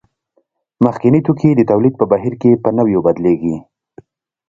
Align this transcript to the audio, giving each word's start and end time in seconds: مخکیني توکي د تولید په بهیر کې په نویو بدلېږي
مخکیني 0.85 1.21
توکي 1.25 1.49
د 1.55 1.61
تولید 1.71 1.93
په 1.97 2.05
بهیر 2.11 2.33
کې 2.41 2.61
په 2.63 2.69
نویو 2.77 2.99
بدلېږي 3.05 3.55